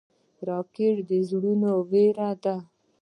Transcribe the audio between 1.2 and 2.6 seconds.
زړونو وېره ده